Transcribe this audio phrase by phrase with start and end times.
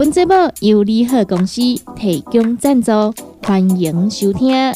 [0.00, 1.60] 本节目由利好公司
[1.94, 2.90] 提供赞助，
[3.42, 4.72] 欢迎收听。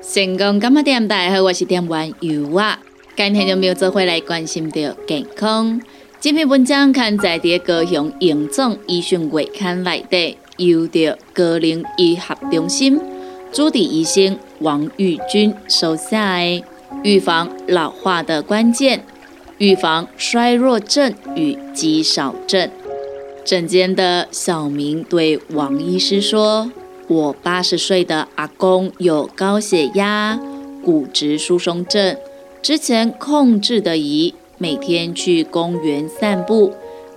[0.00, 1.08] 成功干嘛店？
[1.08, 2.78] 大家好，我是店员尤啊。
[3.16, 4.76] 今天就没有做回来关心到
[5.08, 5.80] 健康。
[6.22, 12.96] 这篇文章刊载在高雄荣总医讯月刊内底，由着高龄医学中心
[13.50, 16.62] 主治医生王玉军手下的
[17.02, 19.04] 预防老化的关键，
[19.58, 22.70] 预防衰弱症与肌少症。
[23.44, 26.70] 诊间的小明对王医师说。
[27.08, 30.38] 我八十岁的阿公有高血压、
[30.84, 32.16] 骨质疏松症，
[32.62, 36.72] 之前控制的宜，每天去公园散步，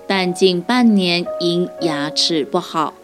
[0.08, 2.96] 但近半年因牙齿不好，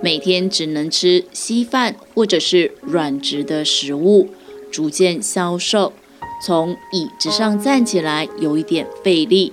[0.00, 4.30] 每天只能吃稀饭或者是软质的食物，
[4.72, 5.92] 逐渐消瘦。
[6.46, 9.52] 从椅子上站起来有一点费力，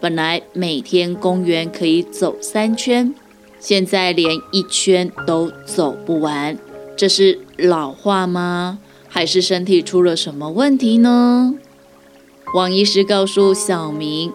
[0.00, 3.14] 本来每天公园可以走三圈。
[3.60, 6.58] 现在连一圈都走不完，
[6.96, 8.80] 这是老化吗？
[9.06, 11.54] 还是身体出了什么问题呢？
[12.54, 14.32] 王医师告诉小明，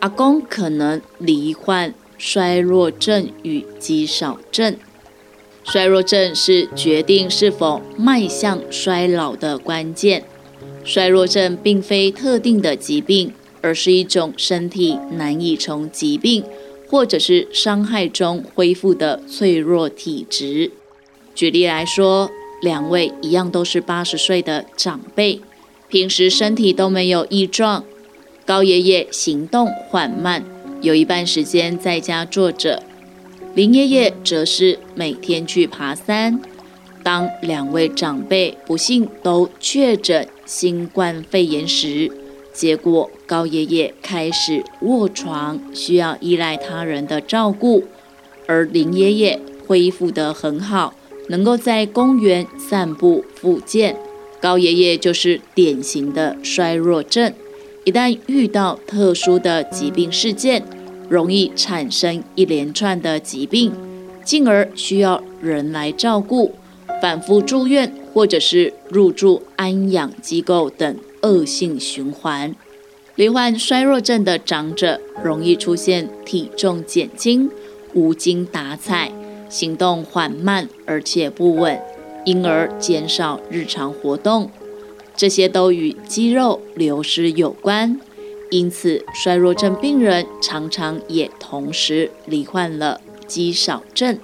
[0.00, 4.74] 阿公可能罹患衰弱症与肌少症。
[5.64, 10.24] 衰弱症是决定是否迈向衰老的关键。
[10.82, 16.42] 衰弱症并非特定的疾病，而是一种身体难以从疾病。
[16.90, 20.70] 或者是伤害中恢复的脆弱体质。
[21.34, 22.30] 举例来说，
[22.62, 25.42] 两位一样都是八十岁的长辈，
[25.88, 27.84] 平时身体都没有异状。
[28.44, 30.44] 高爷爷行动缓慢，
[30.80, 32.82] 有一半时间在家坐着；
[33.54, 36.40] 林爷爷则是每天去爬山。
[37.02, 42.10] 当两位长辈不幸都确诊新冠肺炎时，
[42.52, 47.84] 结果，高爷爷开始卧床，需要依赖他人的照顾，
[48.46, 50.94] 而林爷爷恢复得很好，
[51.28, 53.96] 能够在公园散步复健。
[54.40, 57.32] 高爷爷就是典型的衰弱症，
[57.84, 60.62] 一旦遇到特殊的疾病事件，
[61.08, 63.72] 容易产生一连串的疾病，
[64.24, 66.54] 进而需要人来照顾，
[67.02, 70.96] 反复住院或者是入住安养机构等。
[71.20, 72.54] 恶性循环，
[73.16, 77.50] 罹患衰弱症的长者容易出现体重减轻、
[77.92, 79.10] 无精打采、
[79.48, 81.76] 行动缓慢而且不稳，
[82.28, 84.50] 因而减少日常活动。
[85.16, 87.98] 这些都与肌肉流失有关。
[88.50, 94.18] 因此，衰弱症病人常常也同时罹患了肌少症。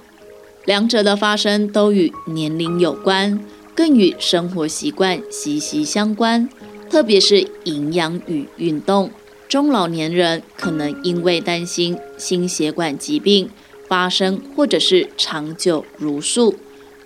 [0.67, 3.43] 两者的发生都与年龄有关，
[3.75, 6.47] 更与生活习惯息息相关。
[6.91, 9.11] 特别是营养与运动，
[9.49, 13.51] 中老年人可能因为担心心血管疾病
[13.89, 16.55] 发生或者是长久如数，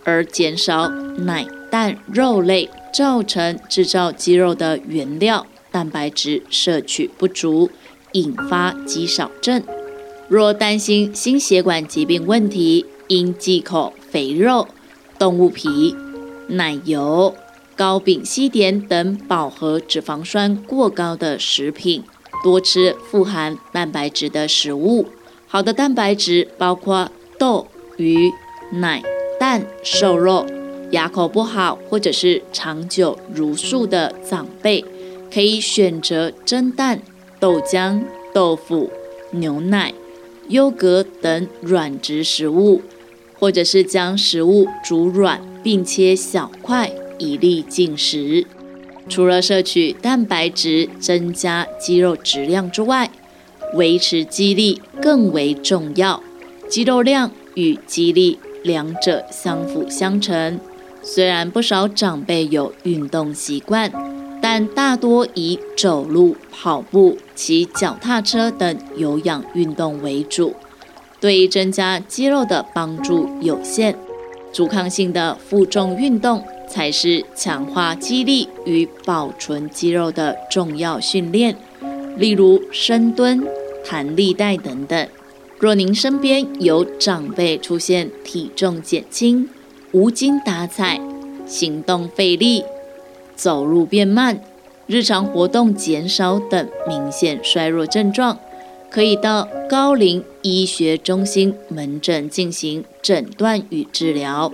[0.08, 7.70] 而减少奶、蛋、肉类，造成制造肌肉的原料蛋白质摄取不足，
[8.12, 9.62] 引发肌少症。
[10.28, 14.66] 若担心心血管疾病问题，应忌口肥肉、
[15.18, 15.94] 动物皮、
[16.48, 17.34] 奶油。
[17.76, 22.02] 高丙烯碘等饱和脂肪酸过高的食品，
[22.42, 25.06] 多吃富含蛋白质的食物。
[25.46, 28.32] 好的蛋白质包括豆、鱼、
[28.72, 29.00] 奶、
[29.48, 30.44] 蛋、瘦肉。
[30.90, 34.84] 牙口不好或者是长久如素的长辈，
[35.32, 37.00] 可以选择蒸蛋、
[37.40, 38.02] 豆浆、
[38.34, 38.90] 豆腐、
[39.30, 39.94] 牛奶、
[40.48, 42.82] 优格等软质食物，
[43.38, 46.92] 或者是将食物煮软并切小块。
[47.18, 48.46] 以利进食，
[49.08, 53.10] 除了摄取蛋白质增加肌肉质量之外，
[53.72, 56.22] 维持肌力更为重要。
[56.68, 60.58] 肌肉量与肌力两者相辅相成。
[61.02, 63.90] 虽然不少长辈有运动习惯，
[64.42, 70.54] 但大多以走路、跑步、骑脚踏车等有氧运动为主。
[71.20, 73.96] 对于增加肌肉的帮助有限。
[74.52, 81.54] 阻抗性的负重运动才是强化肌力与保存肌肉的重要训练，
[82.16, 83.46] 例如深蹲、
[83.84, 85.06] 弹力带等等。
[85.60, 89.48] 若您身边有长辈出现体重减轻、
[89.90, 91.00] 无精打采、
[91.46, 92.62] 行动费力、
[93.34, 94.40] 走路变慢、
[94.86, 98.38] 日常活动减少等明显衰弱症状，
[98.88, 104.52] 可以到高龄医学中心门诊进行诊断与治疗。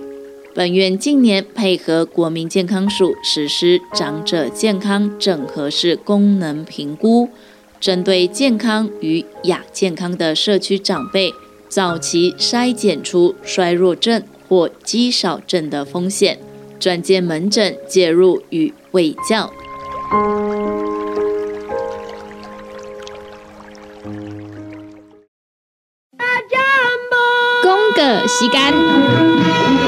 [0.55, 7.29] 本院近年配合国民健康署实施长者健康整合式功能评估。
[7.79, 11.33] 针对健康与亚健康的社区长辈，
[11.69, 16.39] 早期筛检出衰弱症或肌少症的风险，
[16.79, 19.51] 转介门诊介入与卫教。
[27.61, 29.84] 公个时间。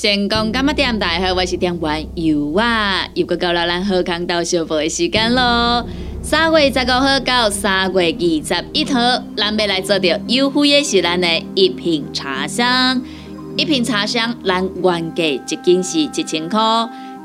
[0.00, 5.84] 先讲干嘛点大好，我是点玩油啊，又过到了咱好康到小宝的时间咯。
[6.22, 9.00] 三月十五号到三月二十一号，
[9.36, 13.02] 咱要来做着优惠的是咱的一瓶茶香，
[13.56, 16.60] 一瓶茶香咱原价一斤是一千块，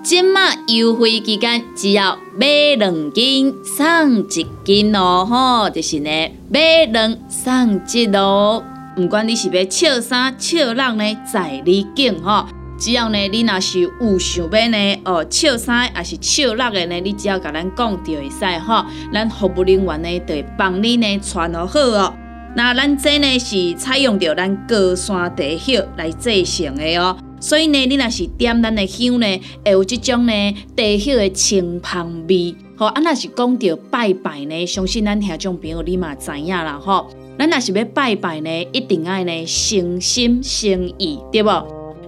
[0.02, 2.48] 今麦优惠期间只要买
[2.80, 6.10] 两斤送一斤哦吼，就是呢
[6.50, 8.64] 买两送一咯。
[8.96, 12.48] 不管你是要笑衫笑人呢，在你境吼。
[12.84, 18.84] 只要呢，你若是有想要呢，哦，笑衫还是笑落的呢，你只要甲咱讲就会使吼，
[19.14, 22.14] 咱服务人员呢，就会帮你呢穿好好哦。
[22.58, 30.34] 那咱这呢是采用着咱高山茶叶来制成的哦，所以呢，你若是点咱的香呢，会有这种呢
[30.76, 32.54] 茶叶的清香味。
[32.76, 37.08] 吼，啊，若是讲着拜拜呢，相信咱听众朋友你嘛知影啦吼。
[37.40, 41.50] 咱若是要拜拜呢，一定爱呢诚心诚意，对不？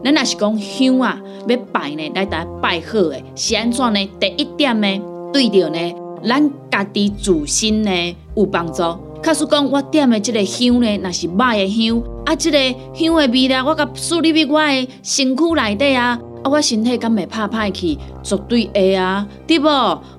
[0.06, 4.10] 咱若是讲香啊，要拜呢，来大拜好诶，是安怎呢？
[4.19, 4.88] 第一点呢，
[5.34, 5.80] 对着呢，
[6.24, 8.84] 咱家己自身呢有帮助。
[9.24, 12.57] 假使讲我点的即个香呢，若是歹诶香，啊，即个
[12.94, 17.98] 香诶味道，我甲输入去我诶身躯内底啊，啊，我身体敢会拍歹去？
[18.22, 19.68] 绝对会啊，对无？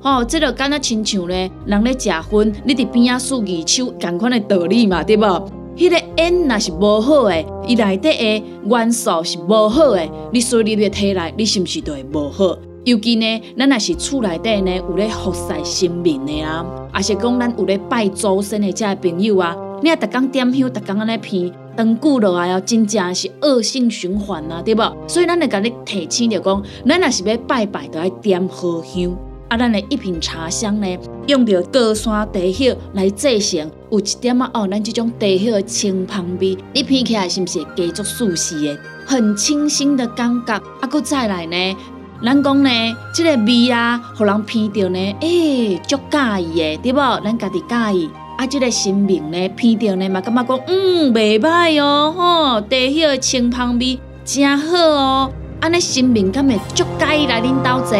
[0.00, 5.48] 吼，即个敢若亲像呢，人咧食薰，你伫边仔竖二手，共款诶道理嘛，对无？
[5.76, 12.56] 迄个烟若是无好诶，伊内底诶元素是无好诶，你输入去体内，你是毋是就会无好？
[12.84, 16.64] 尤其呢，咱若是厝内底呢有咧服侍神明诶啊，
[16.94, 24.96] 也是讲咱有咧拜祖先诶遮朋友啊，你啊逐工点香，逐工安尼偏，长久落来哦，真正是恶性循环啊，对无？
[25.06, 29.14] 所以咱会甲你提醒着讲，咱若是要拜拜，就要点好香。
[29.48, 30.98] 啊，咱的一瓶茶香呢，
[31.28, 40.54] 用着高山茶叶来制成，有一点啊哦，咱这种茶叶的清香味，你闻起来是毋是加足舒适的，很清新的感觉。
[40.54, 41.76] 啊，搁再来呢，
[42.24, 42.70] 咱讲呢，
[43.14, 47.20] 这个味啊，互人闻着呢，诶，足介意的，对无？
[47.22, 48.10] 咱家己介意。
[48.36, 55.32] 啊，这个新名呢，闻着呢嘛，感觉讲，嗯，袂歹哦，吼，茶叶的清香味真好哦。
[55.60, 57.96] 安尼新名敢会足介意来恁兜坐？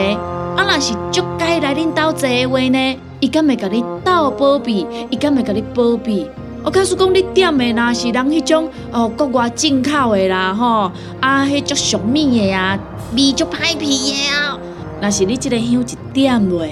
[0.56, 1.22] 啊，若是足
[1.60, 6.28] 来恁兜坐的话呢，伊敢会甲你斗保庇，伊敢会甲你保庇。
[6.64, 12.76] 我假使讲你点的那是人迄种哦国外进口的啦吼，啊，迄足俗米的啊，
[13.16, 14.58] 味足歹鼻的啊。
[15.00, 16.66] 若是你即个香一点落，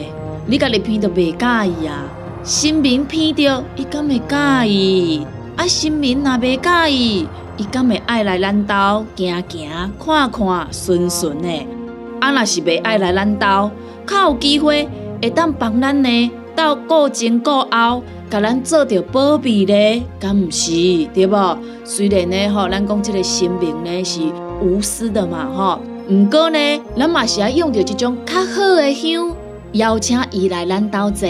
[0.46, 2.02] 你家己闻都袂介意啊。
[2.42, 5.26] 新民闻着，伊敢会介意？
[5.56, 11.48] 啊，新民若袂介意，伊敢会爱来咱兜行行看看顺顺的。
[12.20, 13.70] 啊，若是袂爱来咱兜，
[14.06, 14.88] 较有机会
[15.20, 20.70] 会当帮咱呢，到过前过后，甲咱做着保庇咧，敢毋是
[21.14, 21.58] 对无？
[21.84, 24.20] 虽然呢吼，咱讲即个生命呢是
[24.62, 26.58] 无私的嘛吼，毋过呢，
[26.96, 29.34] 咱嘛是要用着即种较好的香，
[29.72, 31.28] 邀请伊来咱兜坐，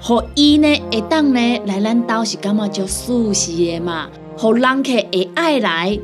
[0.00, 5.98] 互伊呢会当呢来咱兜是感觉足舒适的嘛，互人客会爱来。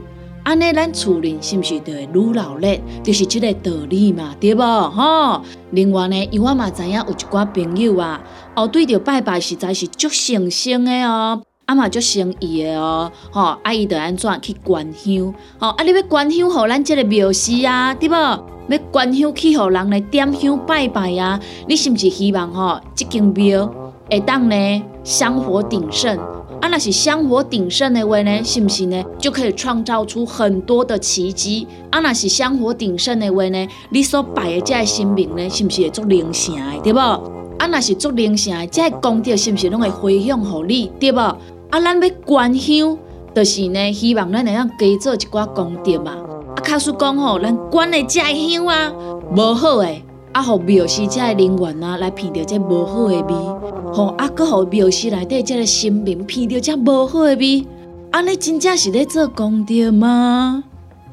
[0.48, 2.80] 安尼，咱厝人是毋是就会愈老热？
[3.04, 4.62] 就是即个道理嘛，对无？
[4.62, 5.42] 吼。
[5.72, 8.18] 另外呢，因我嘛知影有一寡朋友啊，
[8.56, 15.34] 哦，对着拜拜实在是足诚心的哦，啊嘛足诚意的哦，吼，啊伊着安怎去观香？
[15.58, 18.14] 吼，啊你要观香，互咱即个庙事啊，对无？
[18.14, 21.38] 要观香去，互人来点香拜拜啊？
[21.66, 23.70] 你是毋是希望吼，即间庙
[24.10, 26.18] 会当呢香火鼎盛？
[26.60, 29.02] 啊，那是香火鼎盛的话呢，是不是呢？
[29.18, 31.66] 就可以创造出很多的奇迹。
[31.90, 36.98] 啊，那是香火鼎盛的话呢，你所拜的这个神明呢，是不是会做灵圣的，对不？
[36.98, 41.20] 啊，那是做灵圣的，这功德是不是拢会回向给你，对不？
[41.20, 41.38] 啊，
[41.70, 42.98] 咱要观香，
[43.34, 46.16] 就是呢，希望咱会样加做一寡功德嘛。
[46.56, 48.92] 啊，卡叔讲吼，咱观的这香啊，
[49.36, 50.02] 无好诶。
[50.38, 57.66] 啊，互庙师这个人员啊，来闻到这无好的味，吼啊，搁互庙师内底这个神明闻到这无好的味，
[58.12, 60.62] 安尼真正是咧做功德吗？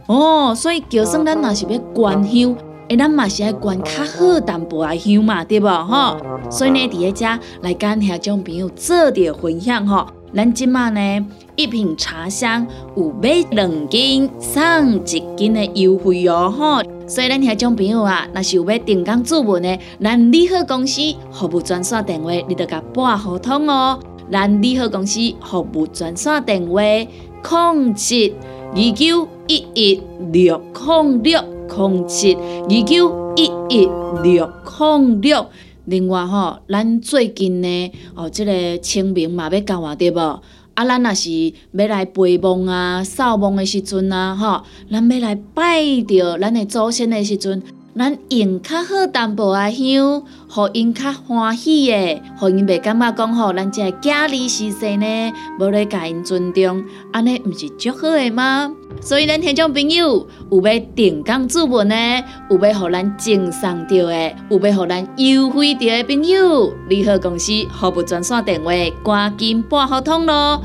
[0.05, 2.55] 哦，所以就算咱若是要观香，
[2.89, 6.17] 诶，咱嘛是爱观较好淡薄的香嘛，对无吼？
[6.51, 7.25] 所以呢，伫咧遮
[7.63, 10.05] 来跟遐种朋友做点分享吼。
[10.36, 11.25] 咱即马呢，
[11.56, 16.82] 一瓶茶香有买两斤送一斤的优惠哦，吼！
[17.08, 21.00] 所以咱遐种朋友啊，若是有要订购注文的，咱利好公司
[21.32, 23.98] 服务专线电话，你得甲拨合同哦。
[24.30, 28.36] 咱利好公司服务专线电话：零七
[28.74, 30.01] 二九一一
[30.34, 31.42] 六零六
[31.77, 33.89] 零七二九一一
[34.22, 35.46] 六零六。
[35.86, 40.20] 另外吼，咱最近呢，哦，即个清明嘛要到啊，对无？
[40.74, 47.62] 啊，咱若是要来陪梦啊、扫墓的时阵啊，吼，咱要来拜着咱的祖先的时阵。
[47.98, 56.84] 咱用较好淡薄啊香，互因较欢喜诶，互因袂感觉讲吼，咱这家里事世呢，无咧甲因尊重，
[57.14, 58.70] 安尼毋是足好诶吗？
[59.00, 61.96] 所以咱听众朋友有要订购注文呢，
[62.50, 68.72] 有要互咱赠送着诶，有要互咱优惠着诶朋友，联合公司服务专线电话，
[69.06, 70.62] 赶紧拨合同咯。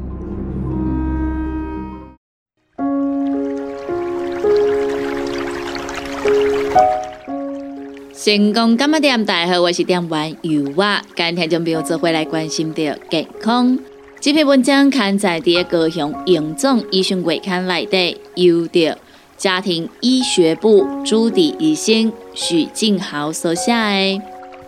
[8.22, 9.24] 成功干嘛店？
[9.24, 11.02] 大家好，我是店员尤娃。
[11.16, 13.78] 今天就朋友做回来关心的健康。
[14.20, 18.98] 这篇文章刊载在高雄荣总医学月刊内底，由着
[19.38, 24.22] 家庭医学部朱迪医生许静豪所写的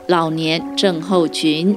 [0.07, 1.77] 老年症候群。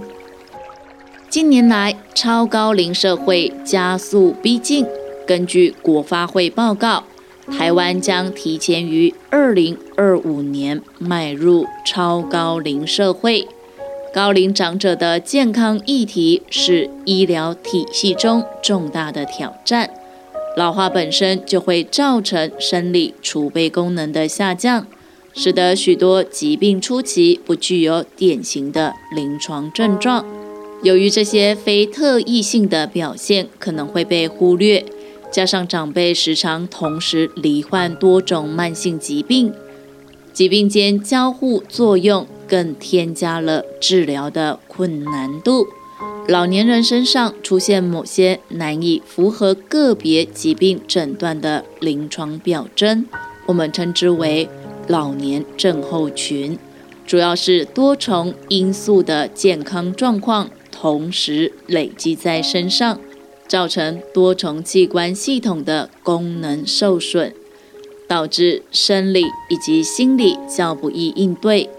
[1.29, 4.86] 近年来，超高龄社会加速逼近。
[5.27, 7.03] 根据国发会报告。
[7.52, 13.48] 台湾将提前于二零二五年迈入超高龄社会。
[14.14, 19.90] 高龄长者的健康议题是医疗体系中重大的挑战。
[20.58, 24.88] 老化本身就会造成生理储备功能的下降，
[25.34, 30.25] 使得许多疾病初期不具有典型的临床症状。
[30.82, 34.86] 由于这些非特异性的表现可能会被忽略。
[35.36, 39.51] 加上长辈时常同时罹患多种慢性疾病，
[40.32, 45.68] 疾病间交互作用更添加了治疗的困难度。
[46.30, 53.06] 老年人身上出现某些难以符合个别疾病诊断的临床表征，
[53.46, 54.48] 我们称之为
[54.88, 56.58] 老年症候群，
[57.06, 62.98] 主要是多重因素的健康状况同时累积在身上。
[63.56, 67.34] 造成多重器官系统的功能受损，
[68.06, 71.70] 导致生理以及心理较不易应对。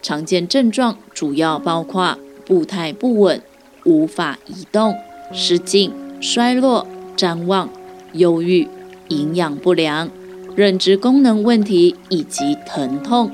[0.00, 2.16] 常见症状主要包括
[2.46, 3.42] 步态不稳、
[3.84, 4.94] 无法移动、
[5.30, 7.68] 失禁、衰弱、谵妄、
[8.14, 8.66] 忧郁、
[9.08, 10.10] 营养不良、
[10.56, 13.30] 认知功能问题以及疼痛，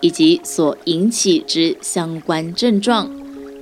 [0.00, 3.08] 以及所引起之相关症状。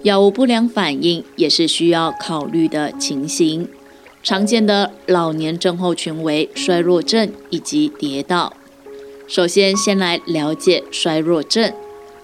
[0.05, 3.69] 药物不良反应也是需要考虑的情形。
[4.25, 8.55] 常见的老年症候群为衰弱症以及跌倒。
[9.29, 11.71] 首先，先来了解衰弱症。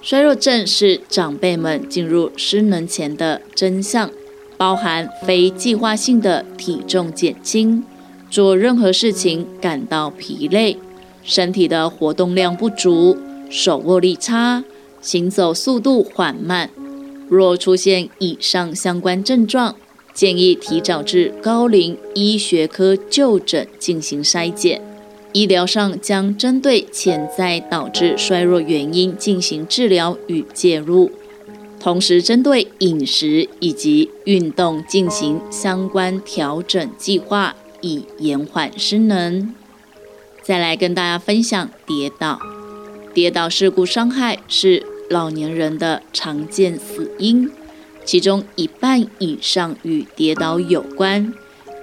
[0.01, 4.11] 衰弱症是长辈们进入失能前的真相，
[4.57, 7.85] 包含非计划性的体重减轻、
[8.31, 10.79] 做任何事情感到疲累、
[11.23, 13.19] 身体的活动量不足、
[13.51, 14.65] 手握力差、
[15.03, 16.71] 行走速度缓慢。
[17.29, 19.77] 若出现以上相关症状，
[20.13, 24.83] 建议提早至高龄医学科就诊进行筛检。
[25.33, 31.11] 医疗上将针对潜在导致衰弱原因进行治疗与介入，
[31.79, 39.55] 同时针对饮食以及运动进行相关调整计划，以延缓失能。
[40.43, 42.41] 再来跟大家分享跌倒，
[43.15, 44.85] 跌倒事故伤害是。
[45.11, 47.51] 老年人的常见死因，
[48.11, 51.33] 其中一半以上与跌倒有关，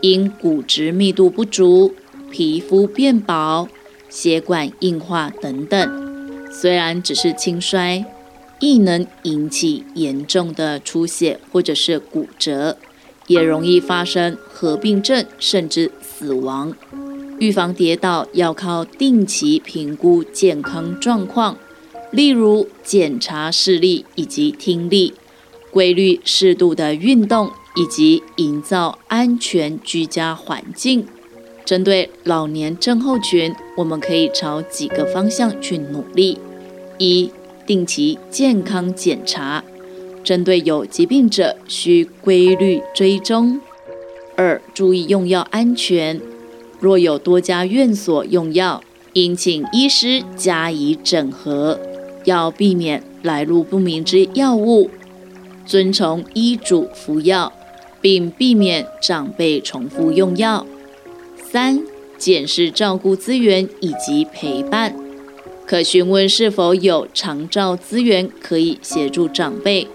[0.01, 1.93] 因骨质密度不足、
[2.29, 3.69] 皮肤变薄、
[4.09, 6.51] 血管硬化等等。
[6.51, 8.03] 虽然只是轻摔，
[8.59, 12.75] 亦能引起严重的出血或者是骨折，
[13.27, 16.75] 也容易发生合并症甚至死亡。
[17.39, 21.57] 预防跌倒要靠定期评估健康状况，
[22.11, 25.13] 例如检查视力以及听力，
[25.77, 31.05] 规律适度的运动，以及营造安全居家环境。
[31.63, 36.39] 针对老年症候群，我们可以朝几个方向去努力：
[36.97, 37.29] 一、
[37.67, 39.63] 定期健康检查，
[40.23, 43.59] 针对有疾病者需规律追踪；
[44.35, 46.19] 二、注意用药安全。
[46.79, 48.81] 若有多家院所用药，
[49.13, 51.79] 应请医师加以整合，
[52.25, 54.89] 要避免来路不明之药物，
[55.67, 57.51] 遵从医嘱服药，
[58.01, 60.65] 并避免长辈重复用药。
[61.51, 61.81] 三、
[62.17, 64.95] 检视照顾资源以及陪伴，
[65.65, 69.87] 可询问是否有长照资源可以协助长辈。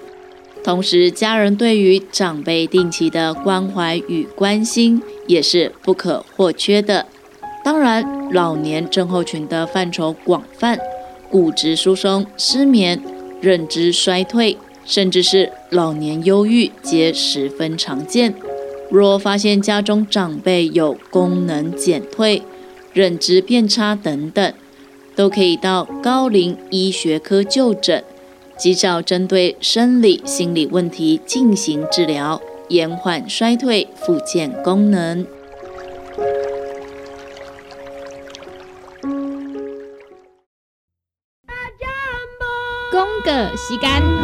[0.62, 7.06] 同时，家人对于长辈定期的关怀与关心也是不可或缺的。
[7.64, 10.78] 当然，老年症候群的范畴广泛，
[11.28, 13.02] 骨质疏松、失眠、
[13.40, 18.34] 认知衰退，甚至是老年忧郁，皆十分常见。
[18.90, 22.42] 若发现家中长辈有功能减退、
[22.92, 24.52] 认知变差等等，
[25.16, 28.04] 都可以到高龄医学科就诊。
[28.58, 35.26] 及早针对生理、心理问题进行治疗，延缓衰退、复健功能。
[42.92, 44.21] 公个时间，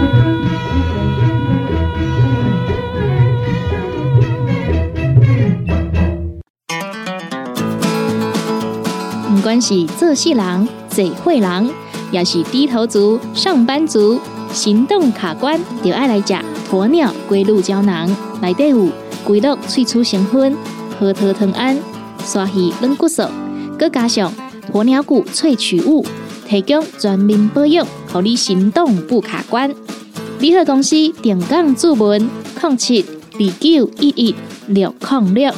[9.61, 11.71] 是做事人、做会人。
[12.11, 14.19] 也是低头族、上班族、
[14.51, 16.35] 行动卡关，就爱来食
[16.71, 18.09] 鸵鸟龟鹿胶囊。
[18.41, 18.89] 内底有
[19.25, 20.57] 龟鹿萃取成分，
[20.99, 21.79] 核桃藤胺、
[22.25, 23.25] 刷鱼软骨素，
[23.79, 24.33] 佮加上
[24.73, 26.03] 鸵鸟骨萃取物，
[26.49, 29.71] 提供全面保养，让你行动不卡关。
[30.39, 32.31] 联合公司定岗注文：
[32.63, 34.35] 零七二九一一
[34.69, 35.53] 六零六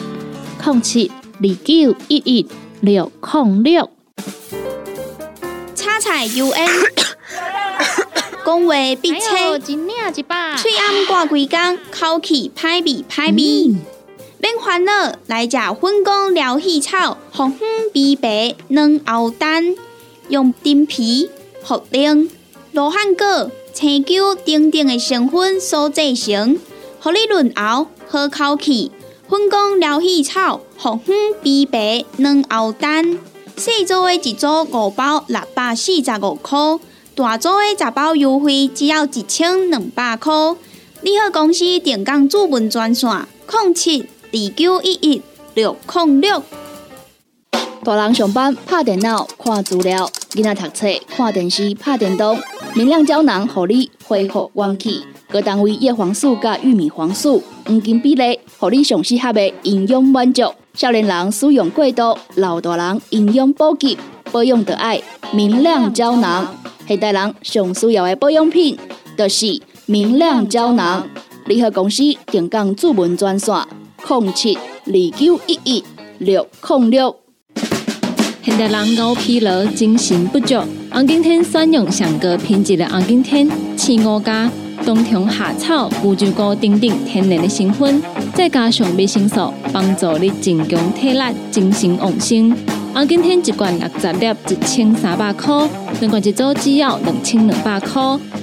[0.64, 1.08] 零七
[1.40, 2.46] 二九一一
[2.80, 3.90] 六零六。
[6.02, 6.68] 彩 U N，
[8.44, 13.76] 讲话必切，嘴暗挂几工，口气歹味歹味。
[14.38, 19.76] 免烦恼，来食粉工疗气草，红粉枇杷软藕丹，
[20.28, 21.30] 用丁皮、
[21.64, 22.30] 茯苓、
[22.72, 26.58] 罗汉果、青椒丁丁的成分所制成，
[26.98, 28.90] 合你润喉好口气。
[29.30, 33.16] 粉工疗气草，红粉枇杷软藕丹。
[33.56, 36.58] 细组的一组五包六百四十五块，
[37.14, 40.32] 大组的十包优惠只要一千两百块。
[41.02, 43.08] 你好，公司电工主文专线：
[43.52, 45.22] 零七二九一一
[45.54, 46.42] 六零六。
[47.84, 52.36] 大人上班拍电脑看资料，囡仔读册看电视拍电动，
[52.74, 55.04] 明亮胶囊合你恢复元气。
[55.30, 60.42] 各单位叶黄素加玉米黄素黄金比例，互你上适合的营养满足。
[60.74, 63.96] 少年人使用过度，老大人营养补给，
[64.32, 65.00] 保养的爱
[65.32, 66.52] 明亮胶囊。
[66.88, 68.76] 现代人上需要的保养品，
[69.16, 71.06] 就是明亮胶囊。
[71.46, 73.54] 联合公司定岗主文专线：
[74.08, 75.84] 零七二九一一
[76.18, 77.16] 六零六。
[78.42, 80.56] 现代人熬疲劳，精神不足。
[80.92, 84.50] 红景天选用上个品质的红景天，青五加。
[84.84, 88.02] 冬虫夏草、乌鸡菇等等天然的成分，
[88.34, 92.56] 再加上维生素，帮助你增强体力、精神旺盛。
[92.94, 95.68] 红景天一罐六十粒，一千三百块；
[96.00, 98.02] 两罐一组只要两千两百块。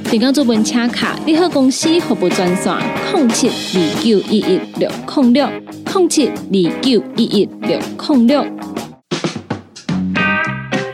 [0.10, 2.74] 订购做本车卡，你好公司服务专线：
[3.14, 5.50] 零七二九一一六零六
[5.94, 8.46] 零七二九一一六零六。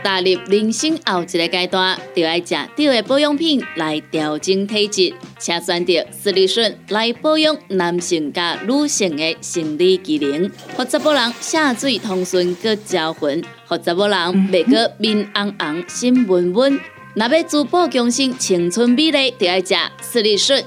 [0.04, 14.18] 踏入人生后一个阶段，就要食对的保养品来调整体质，请选择斯利顺来保养男性加女性的生理机能，或者某人下水通顺个招魂，或者某人
[14.52, 16.78] 袂个面红红心温温。
[17.14, 20.62] 若要珠宝更新青春美丽，就要食斯利顺。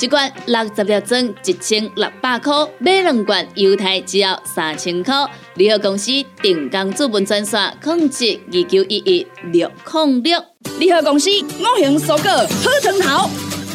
[0.00, 5.14] 一罐六十粒装，一千六百块；买两罐，犹太只要三千块。
[5.56, 6.10] 联合公司
[6.40, 10.42] 定岗资本专线：控制二九一一六零六。
[10.78, 13.28] 联合公司五行蔬果好成头，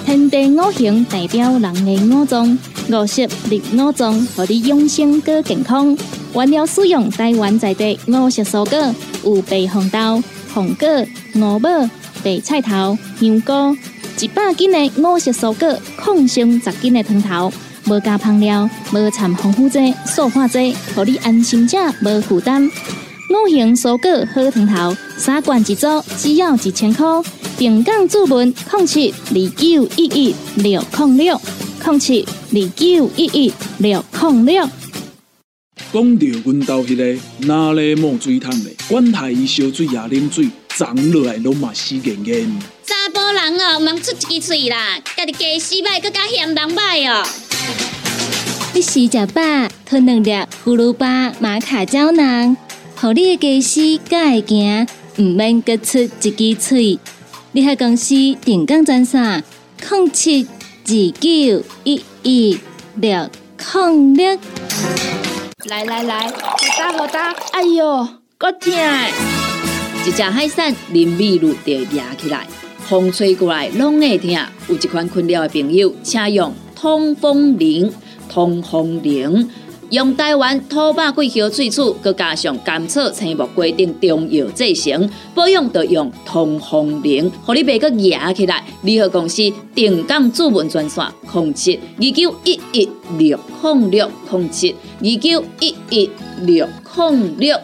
[0.04, 2.58] 天地五行代表人的五脏，
[2.90, 5.96] 五色绿五脏，让你养生更健康。
[6.34, 10.88] 原料使用台湾在地五色蔬果，有白红豆、红果、
[11.36, 11.70] 五宝、
[12.24, 13.78] 白菜头、香菇。
[14.20, 17.52] 一百斤的五色蔬果，抗性十斤的汤头，
[17.86, 22.66] 无加香料，无掺防腐剂、塑化剂，互你安心吃无负担。
[22.66, 27.06] 五行蔬果好汤头，三罐一组，只要一千块。
[27.58, 31.42] 平港注文零七二九一一六零六
[31.86, 34.70] 零七二九一一六零六。
[35.92, 42.75] 讲到阮兜迄个哪里冒水桶的，管他伊烧水也冷水，长落来拢嘛死严严。
[42.86, 47.26] 查甫人哦，毋通出一支嘴啦，家己家洗歹，更加嫌人歹哦。
[48.74, 49.42] 你食食饱，
[49.86, 50.32] 吞两粒
[50.64, 52.56] 葫芦巴、玛卡胶囊，
[52.96, 57.00] 互你的家洗才会行，毋免各出一支嘴。
[57.54, 59.42] 你喺公司定岗赞啥？
[59.90, 60.48] 零七
[60.86, 62.60] 二九一一
[62.96, 63.30] 六
[63.74, 64.40] 零六。
[65.66, 66.34] 来来来，好
[66.78, 68.72] 打好打，哎哟，够痛！
[70.06, 72.46] 一只海扇淋米露就压起来，
[72.88, 74.32] 风吹过来拢会疼。
[74.70, 77.92] 有一款困扰的朋友，请用通风铃。
[78.30, 79.50] 通风铃。
[79.92, 88.64] 用台湾土八桂香萃取，佮加上甘草、青木规定中药制成，保养要用通风灵，互你袂佮压起来。
[88.82, 89.44] 联合公司
[89.76, 96.10] 定岗主文专线：零七二九一一六控六零七二九一一
[96.42, 96.68] 六
[96.98, 97.56] 零六。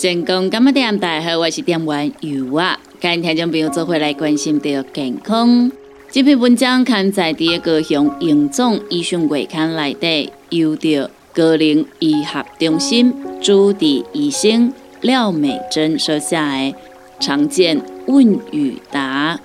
[0.00, 0.96] 成功干么店？
[0.96, 2.78] 大家好，我是店员尤啊。
[3.00, 5.72] 今天将朋友做回来关心到健康。
[6.08, 16.74] 这篇文章刊在第一个向营总医讯月刊内底，由着高龄医学中心主治医生廖美珍说下的
[17.18, 19.40] 常见问与答。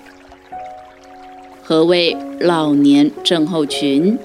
[1.63, 4.19] 何谓老年症候群？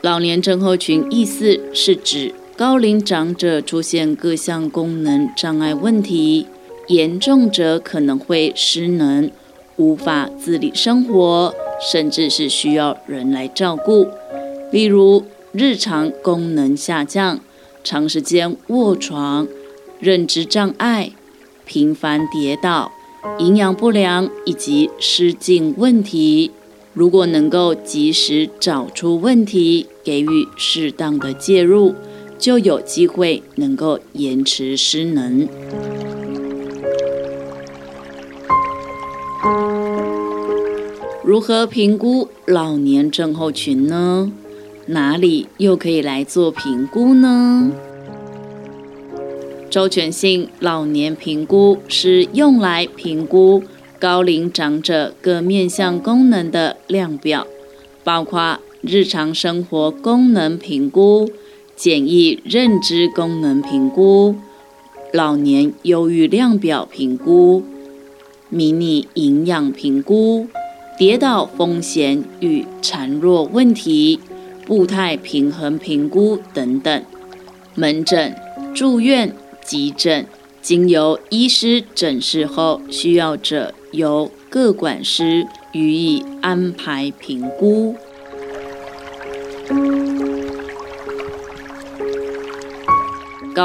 [0.00, 2.32] 老年症候群意思是指。
[2.56, 6.46] 高龄长者出现各项功能障碍问题，
[6.86, 9.28] 严重者可能会失能，
[9.74, 14.06] 无法自理生活，甚至是需要人来照顾。
[14.70, 17.40] 例如，日常功能下降、
[17.82, 19.48] 长时间卧床、
[19.98, 21.10] 认知障碍、
[21.66, 22.92] 频繁跌倒、
[23.40, 26.52] 营养不良以及失禁问题。
[26.92, 31.92] 如果能够及时找出问题，给予适当的介入。
[32.38, 35.48] 就有机会能够延迟失能。
[41.24, 44.30] 如何评估老年症候群呢？
[44.86, 47.72] 哪里又可以来做评估呢？
[49.70, 53.62] 周全性老年评估是用来评估
[53.98, 57.46] 高龄长者各面向功能的量表，
[58.04, 61.30] 包括日常生活功能评估。
[61.76, 64.36] 简易认知功能评估、
[65.12, 67.62] 老年忧郁量表评估、
[68.48, 70.46] 迷你营养评估、
[70.96, 74.20] 跌倒风险与孱弱问题、
[74.64, 77.02] 步态平衡评估等等。
[77.74, 78.36] 门诊、
[78.72, 79.34] 住院、
[79.64, 80.26] 急诊，
[80.62, 87.96] 经由医师诊视后，需要者由各管师予以安排评估。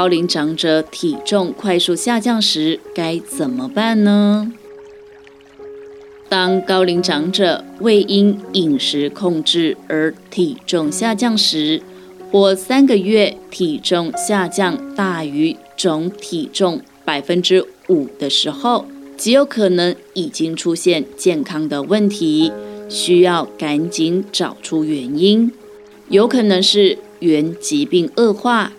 [0.00, 4.50] 高龄长者体重快速下降时该怎么办呢？
[6.26, 11.82] 当高龄长者未因饮食控制而体重下降时，
[12.32, 18.86] 或三个月体重下降大于总体重百分之五的时候，
[19.18, 22.50] 极有可能已经出现健康的问题，
[22.88, 25.52] 需要赶紧找出原因。
[26.08, 28.72] 有可能是原疾病恶化。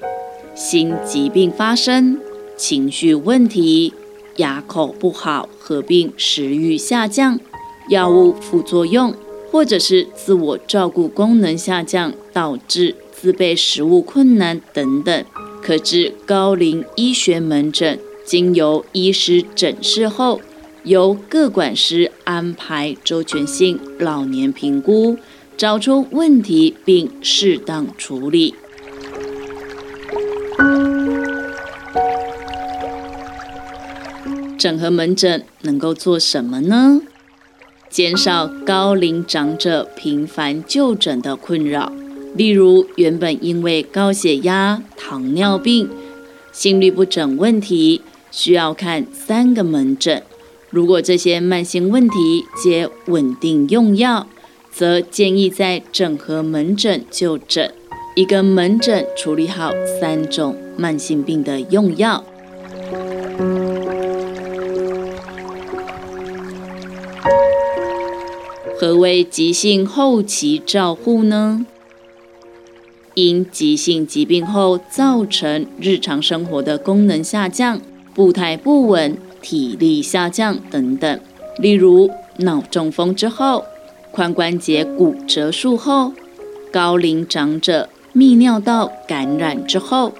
[0.54, 2.20] 新疾病发生，
[2.58, 3.94] 情绪问题，
[4.36, 7.40] 牙口不好，合并食欲下降，
[7.90, 9.16] 药物副作用，
[9.50, 15.26] 或者是自我照顾功能下降，导致自备食物困难等等，
[15.62, 20.42] 可至高龄医学门诊，经由医师诊视后，
[20.84, 25.18] 由各管师安排周全性老年评估，
[25.56, 28.54] 找出问题并适当处理。
[34.62, 37.02] 整合门诊能够做什么呢？
[37.90, 41.92] 减少高龄长者频繁就诊的困扰，
[42.36, 45.90] 例如原本因为高血压、糖尿病、
[46.52, 50.22] 心律不整问题需要看三个门诊，
[50.70, 54.28] 如果这些慢性问题皆稳定用药，
[54.72, 57.74] 则建议在整合门诊就诊，
[58.16, 62.24] 一个门诊处理好三种慢性病的用药。
[68.82, 71.68] 何为急性后期照护呢？
[73.14, 77.80] 因急性疾病后造成日常生活的功能下降、
[78.16, 81.20] 步态不稳、体力下降等等，
[81.60, 83.64] 例如脑中风之后、
[84.12, 86.14] 髋关节骨折术后、
[86.72, 90.14] 高龄长者泌尿道感染之后，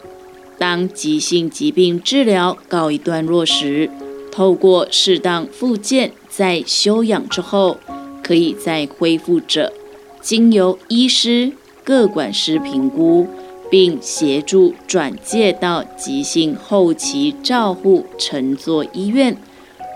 [0.60, 3.90] 当急性疾病治疗告一段落时，
[4.32, 7.80] 透过适当复健，在休养之后，
[8.32, 9.74] 可以再恢复者，
[10.22, 11.52] 经由医师。
[11.84, 13.28] 各管师评估，
[13.70, 19.36] 并协助转介到急性后期照护乘坐医院，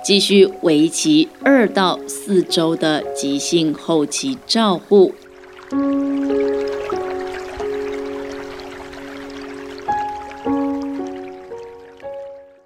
[0.03, 5.13] 继续为期二到四周的急性后期照护。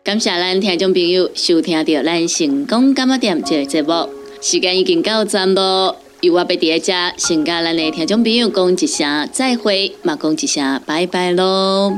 [0.03, 4.09] 感谢咱听众朋友收听到咱成功感冒店这个节目，
[4.41, 5.95] 时间已经到站咯。
[6.21, 11.93] 由我被第一家先甲咱的听众朋友讲一声再会，嘛讲一声拜拜咯。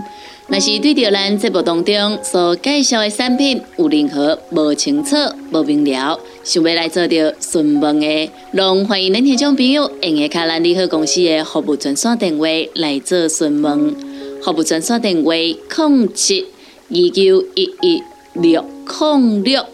[0.47, 5.15] 若是对着咱节目当中所介绍的产品有任何无清楚、
[5.51, 13.95] 无明了，想要来做着询问的，拢欢迎恁听众朋友用下卡咱利好公司的服务专线电话来做询问。
[14.43, 16.45] 服务专线电话：零七
[16.89, 18.65] 二九一一六
[18.99, 19.65] 零六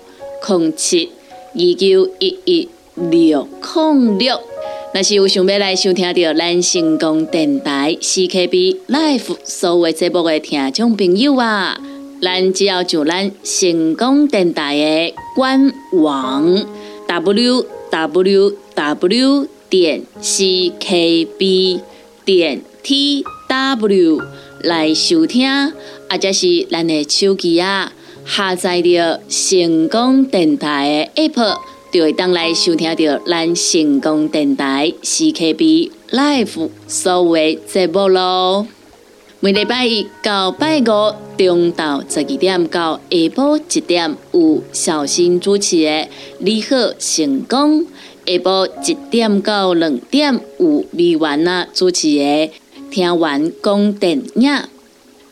[0.47, 1.10] 零七
[1.75, 2.69] 九一一。
[3.11, 4.41] 六零六，
[4.91, 11.79] 若是有想要来收听到咱成功电台 CKB Life 所有节目的听众朋友啊，
[12.19, 16.65] 咱只要就咱成功电台的官网
[17.07, 21.79] w w w 点 c k b
[22.25, 24.21] 点 t w
[24.63, 25.71] 来收听，
[26.09, 27.93] 或者是咱的手机啊
[28.27, 31.57] 下载着成功电台的 App。
[31.89, 38.67] 就会当来收听到咱成功电台 CKB Live 所有的节目咯。
[39.39, 40.83] 每礼拜一到拜五
[41.37, 45.89] 中昼十二点到下晡一点有小新主持的
[46.39, 47.81] 《你好成功》，
[48.25, 52.23] 下晡一点到两点有美完啊主持的
[52.91, 54.51] 《听完讲电影》，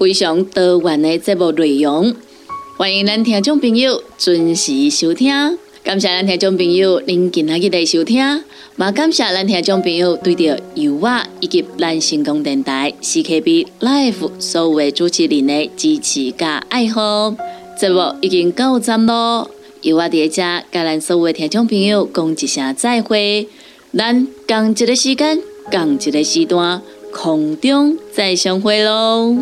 [0.00, 2.16] 非常多元的节目内容，
[2.78, 5.30] 欢迎咱听众朋友准时收听。
[5.84, 8.18] 感谢咱听众朋友您今仔日的收听，
[8.78, 17.36] 也感谢咱听众朋友对着由我以及咱成功电台 CKB Life 所有主持人的支持加爱好。
[17.78, 19.50] 节目已经到站咯，
[19.82, 23.46] 由我伫遮甲咱所有听众朋友讲一声再会，
[23.94, 26.80] 咱共一个时间，共一个时段，
[27.12, 29.36] 空中再相会咯。